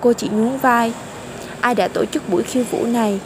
Cô 0.00 0.12
chỉ 0.12 0.28
nhún 0.28 0.56
vai. 0.56 0.92
Ai 1.60 1.74
đã 1.74 1.88
tổ 1.88 2.04
chức 2.04 2.28
buổi 2.28 2.42
khiêu 2.42 2.64
vũ 2.64 2.86
này? 2.86 3.20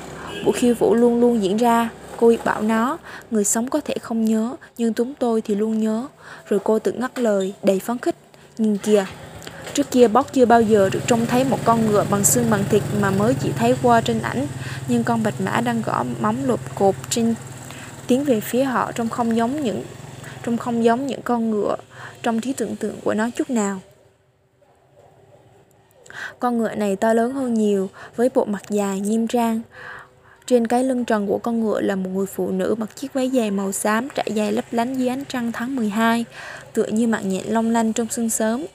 Buổi 0.45 0.53
khiêu 0.53 0.75
vũ 0.75 0.95
luôn 0.95 1.21
luôn 1.21 1.43
diễn 1.43 1.57
ra. 1.57 1.89
Cô 2.17 2.33
bảo 2.45 2.63
nó, 2.63 2.99
người 3.31 3.45
sống 3.45 3.69
có 3.69 3.81
thể 3.81 3.95
không 4.01 4.25
nhớ, 4.25 4.57
nhưng 4.79 4.95
chúng 4.95 5.15
tôi 5.15 5.41
thì 5.41 5.55
luôn 5.55 5.81
nhớ. 5.81 6.07
Rồi 6.49 6.61
cô 6.65 6.79
tự 6.79 6.93
ngắt 6.93 7.19
lời, 7.19 7.55
đầy 7.63 7.81
phấn 7.81 7.99
khích. 7.99 8.15
Nhìn 8.59 8.79
kìa, 8.79 9.07
trước 9.75 9.91
kia 9.91 10.09
bóc 10.09 10.33
chưa 10.33 10.47
bao 10.47 10.63
giờ 10.63 10.89
được 10.93 11.01
trông 11.07 11.27
thấy 11.27 11.45
một 11.45 11.59
con 11.65 11.87
ngựa 11.87 12.05
bằng 12.11 12.25
xương 12.25 12.51
bằng 12.51 12.65
thịt 12.69 12.83
mà 13.01 13.11
mới 13.11 13.35
chỉ 13.41 13.53
thấy 13.59 13.75
qua 13.83 14.01
trên 14.01 14.23
ảnh. 14.23 14.47
Nhưng 14.89 15.05
con 15.05 15.23
bạch 15.23 15.41
mã 15.41 15.61
đang 15.61 15.83
gõ 15.83 16.05
móng 16.21 16.37
lột 16.45 16.61
cột 16.75 16.95
trên 17.11 17.35
tiến 18.07 18.25
về 18.25 18.41
phía 18.41 18.65
họ 18.65 18.93
trông 18.93 19.09
không 19.09 19.37
giống 19.37 19.63
những 19.63 19.85
trông 20.43 20.57
không 20.57 20.85
giống 20.85 21.07
những 21.07 21.23
con 21.23 21.51
ngựa 21.51 21.77
trong 22.23 22.41
trí 22.41 22.53
tưởng 22.53 22.77
tượng 22.77 23.01
của 23.05 23.15
nó 23.15 23.31
chút 23.37 23.51
nào. 23.51 23.81
Con 26.39 26.59
ngựa 26.59 26.75
này 26.75 26.97
to 26.97 27.13
lớn 27.13 27.33
hơn 27.33 27.55
nhiều, 27.55 27.91
với 28.17 28.31
bộ 28.35 28.45
mặt 28.45 28.63
dài, 28.71 29.01
nghiêm 29.01 29.27
trang. 29.27 29.61
Trên 30.47 30.67
cái 30.67 30.85
lưng 30.85 31.05
tròn 31.05 31.27
của 31.27 31.39
con 31.39 31.61
ngựa 31.61 31.81
là 31.81 31.97
một 31.97 32.11
người 32.15 32.27
phụ 32.27 32.51
nữ 32.51 32.75
mặc 32.79 32.97
chiếc 32.97 33.13
váy 33.13 33.31
dài 33.31 33.51
màu 33.51 33.73
xám 33.73 34.09
trải 34.15 34.31
dài 34.35 34.53
lấp 34.53 34.65
lánh 34.71 34.95
dưới 34.95 35.09
ánh 35.09 35.25
trăng 35.25 35.53
tháng 35.53 35.77
12, 35.77 36.25
tựa 36.73 36.87
như 36.87 37.07
mạng 37.07 37.29
nhện 37.29 37.47
long 37.47 37.71
lanh 37.71 37.93
trong 37.93 38.09
sương 38.09 38.31
sớm. 38.31 38.67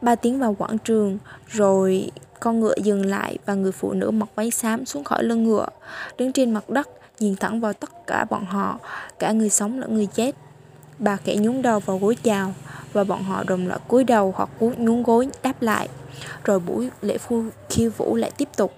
Ba 0.00 0.14
tiếng 0.14 0.38
vào 0.38 0.54
quảng 0.54 0.78
trường, 0.78 1.18
rồi 1.46 2.10
con 2.40 2.60
ngựa 2.60 2.74
dừng 2.82 3.06
lại 3.06 3.38
và 3.46 3.54
người 3.54 3.72
phụ 3.72 3.92
nữ 3.92 4.10
mặc 4.10 4.28
váy 4.34 4.50
xám 4.50 4.86
xuống 4.86 5.04
khỏi 5.04 5.24
lưng 5.24 5.44
ngựa, 5.44 5.66
đứng 6.18 6.32
trên 6.32 6.50
mặt 6.50 6.70
đất, 6.70 6.88
nhìn 7.18 7.36
thẳng 7.36 7.60
vào 7.60 7.72
tất 7.72 8.06
cả 8.06 8.24
bọn 8.30 8.44
họ, 8.44 8.78
cả 9.18 9.32
người 9.32 9.50
sống 9.50 9.80
lẫn 9.80 9.94
người 9.94 10.06
chết. 10.06 10.34
Bà 10.98 11.16
khẽ 11.16 11.36
nhún 11.36 11.62
đầu 11.62 11.80
vào 11.80 11.98
gối 11.98 12.16
chào 12.22 12.54
và 12.92 13.04
bọn 13.04 13.22
họ 13.22 13.44
đồng 13.46 13.66
loạt 13.66 13.80
cúi 13.88 14.04
đầu 14.04 14.34
hoặc 14.36 14.48
cúi 14.58 14.76
nhún 14.76 15.02
gối 15.02 15.28
đáp 15.42 15.62
lại. 15.62 15.88
Rồi 16.44 16.60
buổi 16.60 16.90
lễ 17.02 17.18
phu 17.18 17.44
khiêu 17.68 17.90
vũ 17.96 18.16
lại 18.16 18.30
tiếp 18.36 18.48
tục. 18.56 18.72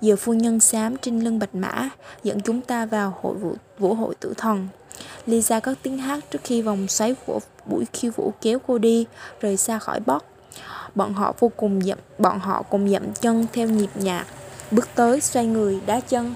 Giờ 0.00 0.16
phu 0.16 0.32
nhân 0.32 0.60
xám 0.60 0.96
trên 0.96 1.20
lưng 1.20 1.38
bạch 1.38 1.54
mã 1.54 1.88
dẫn 2.22 2.40
chúng 2.40 2.60
ta 2.60 2.86
vào 2.86 3.18
hội 3.22 3.34
vũ, 3.34 3.54
vũ 3.78 3.94
hội 3.94 4.14
tử 4.20 4.34
thần. 4.36 4.68
Lisa 5.26 5.60
cất 5.60 5.78
tiếng 5.82 5.98
hát 5.98 6.24
trước 6.30 6.38
khi 6.44 6.62
vòng 6.62 6.88
xoáy 6.88 7.14
của 7.26 7.40
buổi 7.66 7.84
khiêu 7.92 8.10
vũ 8.16 8.32
kéo 8.40 8.58
cô 8.66 8.78
đi, 8.78 9.06
rời 9.40 9.56
xa 9.56 9.78
khỏi 9.78 10.00
bót. 10.00 10.31
Bọn 10.94 11.14
họ 11.14 11.34
vô 11.38 11.50
cùng 11.56 11.80
dậm, 11.82 11.98
bọn 12.18 12.38
họ 12.40 12.62
cùng 12.62 12.88
dậm 12.88 13.12
chân 13.12 13.46
theo 13.52 13.68
nhịp 13.68 13.90
nhạc, 13.94 14.26
bước 14.70 14.88
tới 14.94 15.20
xoay 15.20 15.46
người 15.46 15.80
đá 15.86 16.00
chân. 16.00 16.34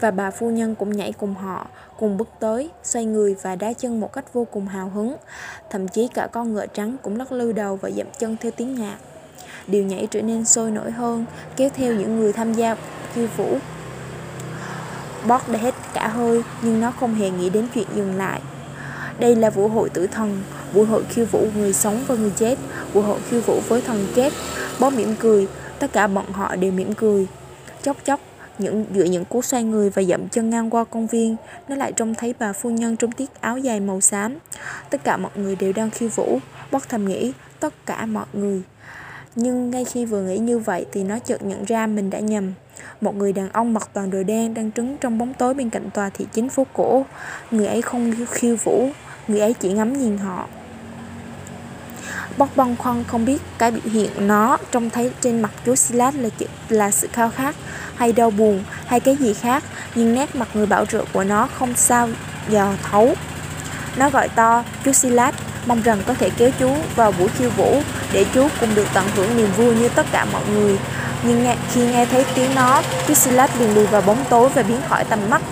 Và 0.00 0.10
bà 0.10 0.30
phu 0.30 0.50
nhân 0.50 0.74
cũng 0.74 0.96
nhảy 0.96 1.12
cùng 1.12 1.34
họ, 1.34 1.66
cùng 1.98 2.16
bước 2.16 2.28
tới, 2.40 2.70
xoay 2.82 3.04
người 3.04 3.36
và 3.42 3.56
đá 3.56 3.72
chân 3.72 4.00
một 4.00 4.12
cách 4.12 4.32
vô 4.32 4.46
cùng 4.50 4.66
hào 4.66 4.88
hứng. 4.88 5.16
Thậm 5.70 5.88
chí 5.88 6.08
cả 6.08 6.26
con 6.32 6.52
ngựa 6.52 6.66
trắng 6.66 6.96
cũng 7.02 7.18
lắc 7.18 7.32
lư 7.32 7.52
đầu 7.52 7.76
và 7.76 7.90
dậm 7.90 8.06
chân 8.18 8.36
theo 8.40 8.52
tiếng 8.56 8.74
nhạc 8.74 8.96
điều 9.66 9.84
nhảy 9.84 10.08
trở 10.10 10.22
nên 10.22 10.44
sôi 10.44 10.70
nổi 10.70 10.90
hơn, 10.90 11.24
kéo 11.56 11.68
theo 11.74 11.94
những 11.94 12.20
người 12.20 12.32
tham 12.32 12.52
gia 12.52 12.76
khiêu 13.14 13.26
vũ. 13.36 13.58
Bót 15.26 15.40
đã 15.48 15.58
hết 15.58 15.74
cả 15.94 16.08
hơi, 16.08 16.42
nhưng 16.62 16.80
nó 16.80 16.90
không 16.90 17.14
hề 17.14 17.30
nghĩ 17.30 17.50
đến 17.50 17.68
chuyện 17.74 17.86
dừng 17.94 18.16
lại. 18.16 18.40
Đây 19.18 19.36
là 19.36 19.50
vũ 19.50 19.68
hội 19.68 19.88
tử 19.88 20.06
thần, 20.06 20.42
buổi 20.74 20.86
hội 20.86 21.04
khiêu 21.08 21.24
vũ 21.24 21.46
người 21.56 21.72
sống 21.72 22.04
và 22.06 22.14
người 22.14 22.32
chết, 22.36 22.58
buổi 22.94 23.02
hội 23.02 23.18
khiêu 23.30 23.40
vũ 23.40 23.60
với 23.68 23.80
thần 23.80 24.06
chết. 24.14 24.32
Bó 24.80 24.90
mỉm 24.90 25.14
cười, 25.18 25.46
tất 25.78 25.92
cả 25.92 26.06
bọn 26.06 26.32
họ 26.32 26.56
đều 26.56 26.72
mỉm 26.72 26.94
cười. 26.94 27.26
Chốc 27.82 27.96
chốc, 28.04 28.20
những 28.58 28.84
giữa 28.92 29.04
những 29.04 29.24
cú 29.24 29.42
xoay 29.42 29.64
người 29.64 29.90
và 29.90 30.02
dậm 30.02 30.28
chân 30.28 30.50
ngang 30.50 30.70
qua 30.70 30.84
công 30.84 31.06
viên, 31.06 31.36
nó 31.68 31.76
lại 31.76 31.92
trông 31.92 32.14
thấy 32.14 32.34
bà 32.38 32.52
phu 32.52 32.70
nhân 32.70 32.96
trong 32.96 33.12
chiếc 33.12 33.30
áo 33.40 33.58
dài 33.58 33.80
màu 33.80 34.00
xám. 34.00 34.38
Tất 34.90 35.04
cả 35.04 35.16
mọi 35.16 35.32
người 35.34 35.56
đều 35.56 35.72
đang 35.72 35.90
khiêu 35.90 36.08
vũ, 36.08 36.38
Bót 36.70 36.82
thầm 36.88 37.08
nghĩ, 37.08 37.32
tất 37.60 37.74
cả 37.86 38.06
mọi 38.06 38.26
người. 38.32 38.62
Nhưng 39.34 39.70
ngay 39.70 39.84
khi 39.84 40.04
vừa 40.04 40.22
nghĩ 40.22 40.38
như 40.38 40.58
vậy 40.58 40.86
thì 40.92 41.04
nó 41.04 41.18
chợt 41.18 41.42
nhận 41.42 41.64
ra 41.64 41.86
mình 41.86 42.10
đã 42.10 42.18
nhầm. 42.18 42.52
Một 43.00 43.16
người 43.16 43.32
đàn 43.32 43.48
ông 43.52 43.74
mặc 43.74 43.88
toàn 43.92 44.10
đồ 44.10 44.22
đen 44.22 44.54
đang 44.54 44.72
trứng 44.72 44.96
trong 45.00 45.18
bóng 45.18 45.34
tối 45.34 45.54
bên 45.54 45.70
cạnh 45.70 45.90
tòa 45.94 46.10
thị 46.10 46.26
chính 46.32 46.48
phố 46.48 46.66
cổ. 46.72 47.04
Người 47.50 47.66
ấy 47.66 47.82
không 47.82 48.12
khiêu 48.30 48.56
vũ, 48.64 48.88
người 49.28 49.40
ấy 49.40 49.54
chỉ 49.54 49.72
ngắm 49.72 49.92
nhìn 49.92 50.18
họ. 50.18 50.48
Bóc 52.38 52.48
băn 52.56 52.76
khoăn 52.76 53.04
không 53.04 53.24
biết 53.24 53.42
cái 53.58 53.70
biểu 53.70 53.92
hiện 53.92 54.10
nó 54.26 54.56
trông 54.72 54.90
thấy 54.90 55.10
trên 55.20 55.42
mặt 55.42 55.50
chú 55.64 55.74
Silas 55.74 56.14
là 56.14 56.28
là 56.68 56.90
sự 56.90 57.08
khao 57.12 57.30
khát 57.30 57.54
hay 57.96 58.12
đau 58.12 58.30
buồn 58.30 58.64
hay 58.86 59.00
cái 59.00 59.16
gì 59.16 59.34
khác 59.34 59.64
nhưng 59.94 60.14
nét 60.14 60.36
mặt 60.36 60.48
người 60.54 60.66
bảo 60.66 60.86
trợ 60.86 61.04
của 61.12 61.24
nó 61.24 61.48
không 61.58 61.74
sao 61.76 62.08
dò 62.48 62.72
thấu 62.90 63.14
nó 63.96 64.10
gọi 64.10 64.28
to 64.28 64.64
chú 64.84 64.92
Silas 64.92 65.34
mong 65.66 65.82
rằng 65.82 65.98
có 66.06 66.14
thể 66.14 66.30
kéo 66.30 66.50
chú 66.58 66.70
vào 66.96 67.12
buổi 67.12 67.28
khiêu 67.28 67.50
vũ 67.50 67.82
để 68.12 68.24
chú 68.34 68.48
cũng 68.60 68.74
được 68.74 68.86
tận 68.94 69.04
hưởng 69.16 69.36
niềm 69.36 69.48
vui 69.56 69.74
như 69.74 69.88
tất 69.88 70.06
cả 70.12 70.26
mọi 70.32 70.42
người. 70.54 70.78
Nhưng 71.22 71.44
nghe, 71.44 71.56
khi 71.72 71.86
nghe 71.86 72.06
thấy 72.06 72.24
tiếng 72.34 72.54
nó, 72.54 72.82
chú 73.08 73.14
Silas 73.14 73.50
liền 73.58 73.74
lùi 73.74 73.86
vào 73.86 74.02
bóng 74.02 74.24
tối 74.30 74.48
và 74.54 74.62
biến 74.62 74.80
khỏi 74.88 75.04
tầm 75.04 75.18
mắt. 75.30 75.42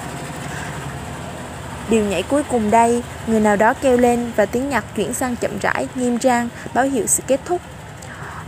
Điều 1.91 2.05
nhảy 2.05 2.23
cuối 2.23 2.43
cùng 2.51 2.71
đây, 2.71 3.03
người 3.27 3.41
nào 3.41 3.57
đó 3.57 3.75
kêu 3.75 3.97
lên 3.97 4.33
và 4.37 4.47
tiếng 4.47 4.69
nhạc 4.69 4.85
chuyển 4.97 5.15
sang 5.15 5.37
chậm 5.37 5.51
rãi, 5.63 5.89
nghiêm 5.95 6.19
trang, 6.19 6.49
báo 6.75 6.85
hiệu 6.85 7.07
sự 7.07 7.23
kết 7.27 7.41
thúc. 7.45 7.61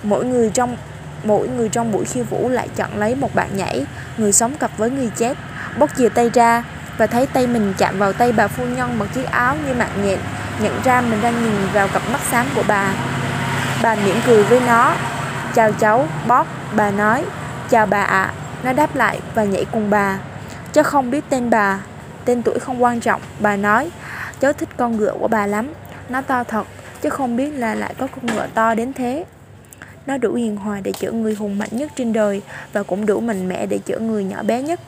Mỗi 0.03 0.25
người 0.25 0.51
trong 0.51 0.77
mỗi 1.25 1.49
người 1.49 1.69
trong 1.69 1.93
buổi 1.93 2.05
khiêu 2.05 2.25
vũ 2.25 2.49
lại 2.49 2.69
chọn 2.77 2.99
lấy 2.99 3.15
một 3.15 3.35
bạn 3.35 3.49
nhảy, 3.57 3.87
người 4.17 4.33
sống 4.33 4.55
cặp 4.55 4.71
với 4.77 4.91
người 4.91 5.11
chết, 5.17 5.37
bóc 5.79 5.91
chìa 5.97 6.09
tay 6.09 6.31
ra 6.35 6.65
và 6.99 7.07
thấy 7.07 7.27
tay 7.27 7.47
mình 7.47 7.75
chạm 7.79 7.99
vào 7.99 8.13
tay 8.13 8.33
bà 8.33 8.49
phu 8.49 8.65
nhân 8.65 8.99
bằng 8.99 9.09
chiếc 9.15 9.31
áo 9.31 9.57
như 9.67 9.75
mạng 9.75 10.03
nhện, 10.05 10.19
nhận 10.63 10.81
ra 10.85 11.01
mình 11.01 11.19
đang 11.23 11.45
nhìn 11.45 11.53
vào 11.73 11.89
cặp 11.89 12.03
mắt 12.13 12.21
xám 12.31 12.47
của 12.55 12.63
bà. 12.69 12.95
Bà 13.83 13.95
mỉm 13.95 14.17
cười 14.27 14.45
với 14.45 14.61
nó, 14.67 14.97
chào 15.55 15.73
cháu, 15.73 16.09
bóp, 16.27 16.47
bà 16.77 16.91
nói, 16.91 17.25
chào 17.71 17.87
bà 17.87 18.03
ạ, 18.03 18.23
à. 18.23 18.33
nó 18.63 18.73
đáp 18.73 18.97
lại 18.97 19.21
và 19.35 19.45
nhảy 19.45 19.65
cùng 19.73 19.91
bà. 19.91 20.19
Cháu 20.73 20.85
không 20.85 21.11
biết 21.11 21.25
tên 21.29 21.51
bà, 21.51 21.79
tên 22.25 22.43
tuổi 22.43 22.59
không 22.59 22.83
quan 22.83 23.00
trọng, 23.00 23.21
bà 23.41 23.57
nói, 23.57 23.91
cháu 24.41 24.52
thích 24.52 24.69
con 24.76 24.97
ngựa 24.97 25.14
của 25.21 25.29
bà 25.29 25.47
lắm, 25.47 25.73
nó 26.09 26.23
to 26.23 26.45
thật, 26.45 26.67
chứ 27.02 27.11
không 27.11 27.37
biết 27.37 27.50
là 27.50 27.75
lại 27.75 27.95
có 27.99 28.07
con 28.07 28.26
ngựa 28.26 28.47
to 28.55 28.75
đến 28.75 28.93
thế. 28.93 29.25
Nó 30.07 30.19
đủ 30.19 30.35
hiền 30.35 30.57
hòa 30.57 30.81
để 30.83 30.93
chữa 30.93 31.11
người 31.11 31.35
hùng 31.35 31.59
mạnh 31.59 31.69
nhất 31.73 31.91
trên 31.97 32.12
đời 32.12 32.43
và 32.73 32.83
cũng 32.83 33.07
đủ 33.07 33.21
mạnh 33.21 33.49
mẽ 33.49 33.67
để 33.67 33.79
chữa 33.79 33.99
người 33.99 34.25
nhỏ 34.25 34.43
bé 34.43 34.62
nhất. 34.62 34.81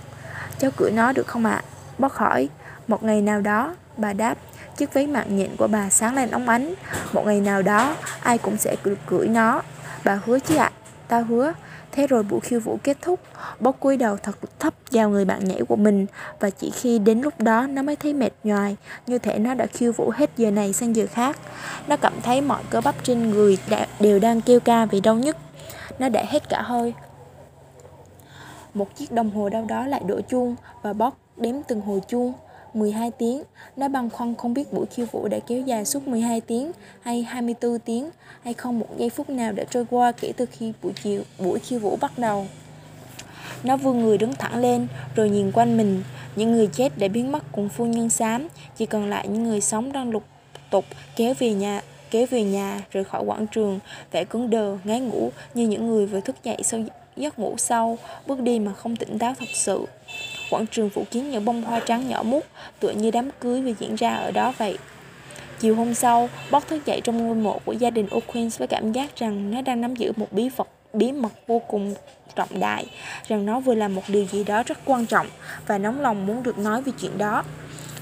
Cháu 0.58 0.70
cưỡi 0.76 0.90
nó 0.90 1.12
được 1.12 1.26
không 1.26 1.46
ạ? 1.46 1.50
À? 1.50 1.62
Bót 1.98 2.12
hỏi. 2.14 2.48
Một 2.88 3.02
ngày 3.02 3.22
nào 3.22 3.40
đó, 3.40 3.74
bà 3.96 4.12
đáp, 4.12 4.34
chiếc 4.76 4.94
váy 4.94 5.06
mạng 5.06 5.36
nhện 5.36 5.56
của 5.56 5.66
bà 5.66 5.90
sáng 5.90 6.14
lên 6.14 6.30
óng 6.30 6.48
ánh. 6.48 6.74
Một 7.12 7.26
ngày 7.26 7.40
nào 7.40 7.62
đó, 7.62 7.96
ai 8.22 8.38
cũng 8.38 8.56
sẽ 8.56 8.76
được 8.84 8.98
cưỡi 9.06 9.28
nó. 9.28 9.62
Bà 10.04 10.18
hứa 10.26 10.38
chứ 10.38 10.56
ạ? 10.56 10.70
À? 10.74 10.76
Ta 11.08 11.20
hứa. 11.20 11.52
Thế 11.96 12.06
rồi 12.06 12.22
buổi 12.22 12.40
khiêu 12.40 12.60
vũ 12.60 12.78
kết 12.82 12.96
thúc, 13.02 13.20
bốc 13.60 13.76
cúi 13.80 13.96
đầu 13.96 14.16
thật 14.16 14.38
thấp 14.58 14.74
vào 14.90 15.10
người 15.10 15.24
bạn 15.24 15.44
nhảy 15.44 15.60
của 15.68 15.76
mình 15.76 16.06
và 16.40 16.50
chỉ 16.50 16.70
khi 16.70 16.98
đến 16.98 17.20
lúc 17.20 17.40
đó 17.40 17.66
nó 17.66 17.82
mới 17.82 17.96
thấy 17.96 18.14
mệt 18.14 18.32
nhoài, 18.44 18.76
như 19.06 19.18
thể 19.18 19.38
nó 19.38 19.54
đã 19.54 19.66
khiêu 19.66 19.92
vũ 19.92 20.10
hết 20.14 20.30
giờ 20.36 20.50
này 20.50 20.72
sang 20.72 20.96
giờ 20.96 21.06
khác. 21.12 21.36
Nó 21.86 21.96
cảm 21.96 22.12
thấy 22.22 22.40
mọi 22.40 22.62
cơ 22.70 22.80
bắp 22.80 23.04
trên 23.04 23.30
người 23.30 23.58
đều 24.00 24.18
đang 24.18 24.40
kêu 24.40 24.60
ca 24.60 24.86
vì 24.86 25.00
đau 25.00 25.14
nhức. 25.14 25.36
Nó 25.98 26.08
đã 26.08 26.24
hết 26.28 26.48
cả 26.48 26.62
hơi. 26.62 26.94
Một 28.74 28.96
chiếc 28.96 29.12
đồng 29.12 29.30
hồ 29.30 29.48
đâu 29.48 29.64
đó 29.68 29.86
lại 29.86 30.02
đổ 30.06 30.20
chuông 30.20 30.56
và 30.82 30.92
bóc 30.92 31.18
đếm 31.36 31.54
từng 31.68 31.80
hồi 31.80 32.00
chuông. 32.08 32.32
12 32.76 33.10
tiếng, 33.10 33.42
nó 33.76 33.88
băn 33.88 34.10
khoăn 34.10 34.34
không 34.34 34.54
biết 34.54 34.72
buổi 34.72 34.86
khiêu 34.86 35.06
vũ 35.12 35.28
đã 35.28 35.38
kéo 35.46 35.60
dài 35.60 35.84
suốt 35.84 36.08
12 36.08 36.40
tiếng 36.40 36.72
hay 37.00 37.22
24 37.22 37.78
tiếng 37.78 38.10
hay 38.42 38.54
không 38.54 38.78
một 38.78 38.88
giây 38.98 39.10
phút 39.10 39.30
nào 39.30 39.52
đã 39.52 39.64
trôi 39.64 39.86
qua 39.90 40.12
kể 40.12 40.32
từ 40.36 40.46
khi 40.46 40.72
buổi 40.82 40.92
chiều 41.02 41.22
buổi 41.38 41.58
khiêu 41.58 41.78
vũ 41.78 41.98
bắt 42.00 42.18
đầu. 42.18 42.46
Nó 43.62 43.76
vươn 43.76 44.02
người 44.02 44.18
đứng 44.18 44.34
thẳng 44.34 44.56
lên 44.56 44.86
rồi 45.16 45.30
nhìn 45.30 45.52
quanh 45.52 45.76
mình, 45.76 46.02
những 46.36 46.52
người 46.52 46.66
chết 46.72 46.98
đã 46.98 47.08
biến 47.08 47.32
mất 47.32 47.42
cùng 47.52 47.68
phu 47.68 47.86
nhân 47.86 48.10
xám, 48.10 48.48
chỉ 48.76 48.86
còn 48.86 49.10
lại 49.10 49.28
những 49.28 49.44
người 49.44 49.60
sống 49.60 49.92
đang 49.92 50.10
lục 50.10 50.22
tục 50.70 50.84
kéo 51.16 51.34
về 51.38 51.54
nhà 51.54 51.82
kéo 52.14 52.26
về 52.30 52.42
nhà 52.42 52.80
rời 52.90 53.04
khỏi 53.04 53.24
quảng 53.24 53.46
trường 53.46 53.78
vẻ 54.12 54.24
cứng 54.24 54.50
đờ 54.50 54.78
ngái 54.84 55.00
ngủ 55.00 55.30
như 55.54 55.68
những 55.68 55.86
người 55.86 56.06
vừa 56.06 56.20
thức 56.20 56.36
dậy 56.44 56.56
sau 56.62 56.80
giấc 57.16 57.38
ngủ 57.38 57.54
sâu 57.58 57.98
bước 58.26 58.40
đi 58.40 58.58
mà 58.58 58.74
không 58.74 58.96
tỉnh 58.96 59.18
táo 59.18 59.34
thật 59.38 59.48
sự. 59.54 59.86
Quảng 60.50 60.66
trường 60.66 60.90
phủ 60.90 61.04
kín 61.10 61.30
những 61.30 61.44
bông 61.44 61.62
hoa 61.62 61.80
trắng 61.80 62.08
nhỏ 62.08 62.22
mút, 62.22 62.46
tựa 62.80 62.90
như 62.90 63.10
đám 63.10 63.30
cưới 63.40 63.62
vừa 63.62 63.72
diễn 63.78 63.94
ra 63.94 64.14
ở 64.14 64.30
đó 64.30 64.52
vậy. 64.58 64.78
Chiều 65.58 65.74
hôm 65.74 65.94
sau, 65.94 66.28
Bob 66.50 66.62
thức 66.66 66.86
dậy 66.86 67.00
trong 67.04 67.26
ngôi 67.26 67.36
mộ 67.36 67.58
của 67.64 67.72
gia 67.72 67.90
đình 67.90 68.06
O'Quinn 68.10 68.50
với 68.58 68.68
cảm 68.68 68.92
giác 68.92 69.16
rằng 69.16 69.50
nó 69.50 69.62
đang 69.62 69.80
nắm 69.80 69.96
giữ 69.96 70.12
một 70.16 70.32
bí 70.32 70.48
vật 70.56 70.68
bí 70.92 71.12
mật 71.12 71.32
vô 71.46 71.58
cùng 71.68 71.94
trọng 72.36 72.60
đại, 72.60 72.86
rằng 73.28 73.46
nó 73.46 73.60
vừa 73.60 73.74
làm 73.74 73.94
một 73.94 74.02
điều 74.08 74.24
gì 74.24 74.44
đó 74.44 74.62
rất 74.66 74.78
quan 74.84 75.06
trọng 75.06 75.26
và 75.66 75.78
nóng 75.78 76.00
lòng 76.00 76.26
muốn 76.26 76.42
được 76.42 76.58
nói 76.58 76.82
về 76.82 76.92
chuyện 77.00 77.18
đó. 77.18 77.44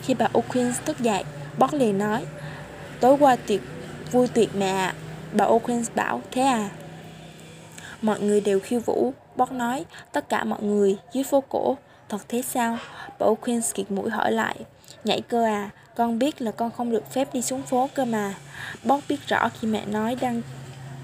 Khi 0.03 0.15
bà 0.15 0.29
O'Quinn 0.33 0.73
thức 0.85 1.01
dậy, 1.01 1.25
Bob 1.59 1.75
liền 1.75 1.99
nói, 1.99 2.25
tối 3.01 3.17
qua 3.21 3.37
tiệc 3.37 3.61
vui 4.13 4.29
tuyệt 4.29 4.51
mẹ. 4.55 4.93
Bà 5.33 5.45
O'Quinn 5.45 5.85
bảo, 5.95 6.21
thế 6.31 6.43
à? 6.43 6.71
Mọi 8.03 8.21
người 8.21 8.41
đều 8.41 8.61
khiêu 8.61 8.81
vũ, 8.81 9.13
Bob 9.37 9.53
nói, 9.53 9.85
tất 10.13 10.29
cả 10.29 10.45
mọi 10.45 10.63
người 10.63 10.97
dưới 11.13 11.25
phố 11.25 11.43
cổ, 11.49 11.77
Thật 12.13 12.29
thế 12.29 12.43
sao? 12.43 12.79
Bảo 13.19 13.35
Queen 13.35 13.61
kiệt 13.75 13.91
mũi 13.91 14.11
hỏi 14.11 14.33
lại. 14.33 14.57
Nhảy 15.05 15.21
cơ 15.21 15.45
à, 15.45 15.71
con 15.95 16.19
biết 16.19 16.43
là 16.43 16.51
con 16.51 16.71
không 16.71 16.91
được 16.91 17.13
phép 17.13 17.35
đi 17.35 17.43
xuống 17.43 17.63
phố 17.63 17.89
cơ 17.95 18.05
mà. 18.05 18.35
Bob 18.85 19.01
biết 19.09 19.17
rõ 19.27 19.49
khi 19.49 19.69
mẹ 19.69 19.87
nói 19.87 20.17
đang 20.21 20.43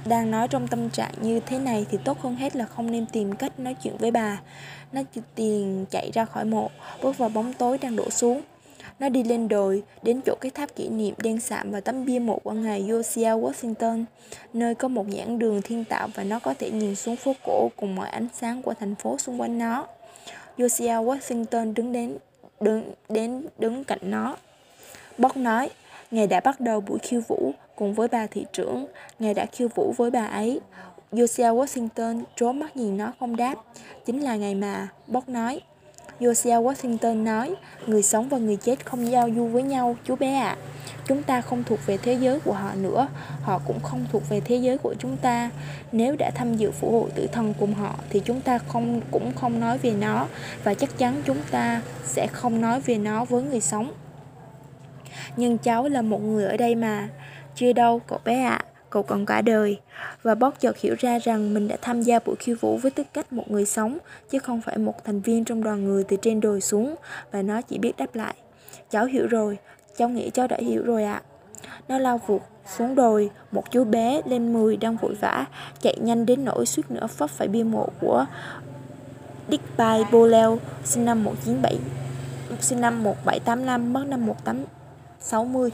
đang 0.06 0.30
nói 0.30 0.48
trong 0.48 0.68
tâm 0.68 0.90
trạng 0.90 1.12
như 1.20 1.40
thế 1.40 1.58
này 1.58 1.86
thì 1.90 1.98
tốt 2.04 2.20
hơn 2.20 2.36
hết 2.36 2.56
là 2.56 2.66
không 2.66 2.90
nên 2.90 3.06
tìm 3.06 3.36
cách 3.36 3.58
nói 3.58 3.74
chuyện 3.82 3.96
với 3.98 4.10
bà. 4.10 4.40
Nó 4.92 5.02
tiền 5.34 5.86
chạy 5.90 6.10
ra 6.14 6.24
khỏi 6.24 6.44
mộ, 6.44 6.70
bước 7.02 7.18
vào 7.18 7.28
bóng 7.28 7.52
tối 7.52 7.78
đang 7.78 7.96
đổ 7.96 8.10
xuống. 8.10 8.42
Nó 8.98 9.08
đi 9.08 9.24
lên 9.24 9.48
đồi, 9.48 9.82
đến 10.02 10.20
chỗ 10.26 10.34
cái 10.40 10.50
tháp 10.50 10.74
kỷ 10.76 10.88
niệm 10.88 11.14
đen 11.18 11.40
sạm 11.40 11.70
và 11.70 11.80
tấm 11.80 12.04
bia 12.04 12.18
mộ 12.18 12.38
của 12.38 12.52
ngài 12.52 12.82
Josiah 12.82 13.42
Washington, 13.42 14.04
nơi 14.52 14.74
có 14.74 14.88
một 14.88 15.06
giảng 15.16 15.38
đường 15.38 15.62
thiên 15.62 15.84
tạo 15.84 16.08
và 16.14 16.24
nó 16.24 16.38
có 16.38 16.54
thể 16.58 16.70
nhìn 16.70 16.94
xuống 16.94 17.16
phố 17.16 17.32
cổ 17.44 17.70
cùng 17.76 17.94
mọi 17.94 18.08
ánh 18.08 18.28
sáng 18.34 18.62
của 18.62 18.74
thành 18.74 18.94
phố 18.94 19.18
xung 19.18 19.40
quanh 19.40 19.58
nó. 19.58 19.86
Josiah 20.58 21.04
Washington 21.04 21.74
đứng 21.74 21.92
đến 21.92 22.18
đứng 22.60 22.92
đến 23.08 23.46
đứng 23.58 23.84
cạnh 23.84 23.98
nó. 24.02 24.36
Bob 25.18 25.36
nói, 25.36 25.70
Ngài 26.10 26.26
đã 26.26 26.40
bắt 26.40 26.60
đầu 26.60 26.80
buổi 26.80 26.98
khiêu 26.98 27.20
vũ 27.28 27.52
cùng 27.76 27.94
với 27.94 28.08
bà 28.08 28.26
thị 28.26 28.46
trưởng, 28.52 28.86
Ngài 29.18 29.34
đã 29.34 29.46
khiêu 29.46 29.68
vũ 29.74 29.94
với 29.96 30.10
bà 30.10 30.24
ấy. 30.24 30.60
Josiah 31.12 31.64
Washington 31.64 32.22
trố 32.36 32.52
mắt 32.52 32.76
nhìn 32.76 32.96
nó 32.96 33.12
không 33.20 33.36
đáp. 33.36 33.54
Chính 34.06 34.20
là 34.20 34.36
ngày 34.36 34.54
mà, 34.54 34.88
Bob 35.06 35.28
nói. 35.28 35.60
Josiah 36.20 36.62
Washington 36.62 37.22
nói, 37.22 37.54
người 37.86 38.02
sống 38.02 38.28
và 38.28 38.38
người 38.38 38.56
chết 38.56 38.86
không 38.86 39.10
giao 39.10 39.28
du 39.36 39.46
với 39.46 39.62
nhau, 39.62 39.96
chú 40.04 40.16
bé 40.16 40.34
ạ. 40.34 40.48
À. 40.48 40.56
Chúng 41.06 41.22
ta 41.22 41.40
không 41.40 41.64
thuộc 41.64 41.78
về 41.86 41.96
thế 41.96 42.12
giới 42.12 42.40
của 42.40 42.52
họ 42.52 42.74
nữa, 42.74 43.08
họ 43.42 43.60
cũng 43.66 43.80
không 43.82 44.06
thuộc 44.12 44.28
về 44.28 44.40
thế 44.40 44.56
giới 44.56 44.78
của 44.78 44.94
chúng 44.98 45.16
ta. 45.16 45.50
Nếu 45.92 46.16
đã 46.18 46.30
tham 46.34 46.56
dự 46.56 46.70
phủ 46.70 47.00
hội 47.00 47.10
tử 47.14 47.26
thần 47.32 47.54
cùng 47.58 47.74
họ 47.74 47.94
thì 48.10 48.20
chúng 48.24 48.40
ta 48.40 48.58
không 48.58 49.00
cũng 49.10 49.32
không 49.36 49.60
nói 49.60 49.78
về 49.78 49.90
nó 49.90 50.26
và 50.64 50.74
chắc 50.74 50.98
chắn 50.98 51.22
chúng 51.24 51.38
ta 51.50 51.82
sẽ 52.04 52.26
không 52.26 52.60
nói 52.60 52.80
về 52.80 52.98
nó 52.98 53.24
với 53.24 53.42
người 53.42 53.60
sống. 53.60 53.92
Nhưng 55.36 55.58
cháu 55.58 55.88
là 55.88 56.02
một 56.02 56.22
người 56.22 56.44
ở 56.44 56.56
đây 56.56 56.74
mà. 56.74 57.08
Chưa 57.54 57.72
đâu, 57.72 58.00
cậu 58.06 58.18
bé 58.24 58.42
ạ. 58.42 58.60
À 58.64 58.77
cậu 58.90 59.02
còn 59.02 59.26
cả 59.26 59.42
đời 59.42 59.80
và 60.22 60.34
bót 60.34 60.54
chợt 60.60 60.78
hiểu 60.78 60.94
ra 60.98 61.18
rằng 61.18 61.54
mình 61.54 61.68
đã 61.68 61.76
tham 61.82 62.02
gia 62.02 62.18
buổi 62.18 62.36
khiêu 62.36 62.56
vũ 62.60 62.76
với 62.76 62.90
tư 62.90 63.02
cách 63.12 63.32
một 63.32 63.50
người 63.50 63.64
sống 63.66 63.98
chứ 64.30 64.38
không 64.38 64.60
phải 64.60 64.78
một 64.78 65.04
thành 65.04 65.20
viên 65.20 65.44
trong 65.44 65.62
đoàn 65.62 65.84
người 65.84 66.04
từ 66.04 66.16
trên 66.22 66.40
đồi 66.40 66.60
xuống 66.60 66.94
và 67.30 67.42
nó 67.42 67.62
chỉ 67.62 67.78
biết 67.78 67.92
đáp 67.96 68.14
lại 68.14 68.34
cháu 68.90 69.04
hiểu 69.04 69.26
rồi 69.26 69.58
Cháu 69.98 70.08
nghĩ 70.08 70.30
cháu 70.30 70.46
đã 70.46 70.56
hiểu 70.60 70.82
rồi 70.84 71.04
ạ. 71.04 71.22
À. 71.22 71.26
Nó 71.88 71.98
lao 71.98 72.20
vụt 72.26 72.42
xuống 72.76 72.94
đồi, 72.94 73.30
một 73.52 73.70
chú 73.70 73.84
bé 73.84 74.22
lên 74.24 74.52
10 74.52 74.76
đang 74.76 74.96
vội 74.96 75.14
vã, 75.14 75.46
chạy 75.80 75.96
nhanh 76.00 76.26
đến 76.26 76.44
nỗi 76.44 76.66
suýt 76.66 76.90
nữa 76.90 77.06
phấp 77.06 77.30
phải 77.30 77.48
bia 77.48 77.62
mộ 77.64 77.88
của 78.00 78.26
Dick 79.50 79.78
By 79.78 80.04
Boleo, 80.12 80.58
sinh 80.84 81.04
năm 81.04 81.24
197 81.24 81.78
sinh 82.60 82.80
năm 82.80 83.02
1785 83.02 83.92
mất 83.92 84.04
năm 84.06 84.26
1860. 84.26 85.70